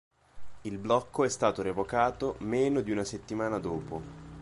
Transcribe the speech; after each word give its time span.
Il 0.61 0.79
blocco 0.79 1.25
è 1.25 1.29
stato 1.29 1.61
revocato 1.61 2.37
meno 2.39 2.81
di 2.81 2.89
una 2.89 3.03
settimana 3.03 3.59
dopo. 3.59 4.01